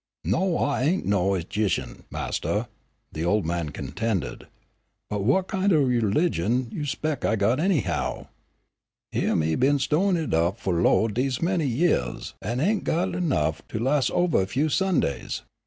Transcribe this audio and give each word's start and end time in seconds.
"No, 0.23 0.57
I 0.57 0.81
ain' 0.81 1.03
no 1.07 1.29
'gician, 1.43 2.05
Mastah," 2.09 2.67
the 3.11 3.23
old 3.23 3.45
man 3.45 3.69
contended. 3.69 4.47
"But 5.11 5.23
what 5.23 5.47
kin' 5.47 5.71
o' 5.71 5.85
u'ligion 5.87 6.71
you 6.73 6.87
spec' 6.87 7.23
I 7.23 7.35
got 7.35 7.59
anyhow? 7.59 8.25
Hyeah 9.13 9.35
me 9.35 9.53
been 9.53 9.77
sto'in' 9.77 10.17
it 10.17 10.33
up 10.33 10.57
fu' 10.59 10.71
lo, 10.71 11.07
dese 11.07 11.39
many 11.43 11.67
yeahs 11.67 12.33
an' 12.41 12.59
ain' 12.61 12.79
got 12.79 13.13
enough 13.13 13.61
to 13.67 13.77
las' 13.77 14.09
ovah 14.09 14.39
a 14.39 14.47
few 14.47 14.69
Sundays. 14.69 15.43